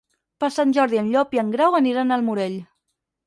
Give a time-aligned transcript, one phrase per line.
[0.43, 2.57] Per Sant Jordi en Llop i en Grau aniran al Morell.